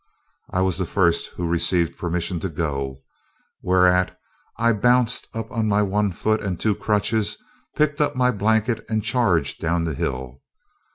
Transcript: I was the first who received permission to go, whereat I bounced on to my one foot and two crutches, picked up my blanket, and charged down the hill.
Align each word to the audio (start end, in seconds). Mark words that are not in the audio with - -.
I 0.51 0.61
was 0.61 0.79
the 0.79 0.87
first 0.87 1.27
who 1.35 1.47
received 1.47 1.95
permission 1.95 2.39
to 2.39 2.49
go, 2.49 3.03
whereat 3.61 4.19
I 4.57 4.73
bounced 4.73 5.27
on 5.35 5.47
to 5.47 5.61
my 5.61 5.83
one 5.83 6.11
foot 6.11 6.41
and 6.41 6.59
two 6.59 6.73
crutches, 6.73 7.37
picked 7.75 8.01
up 8.01 8.15
my 8.15 8.31
blanket, 8.31 8.83
and 8.89 9.03
charged 9.03 9.61
down 9.61 9.83
the 9.83 9.93
hill. 9.93 10.41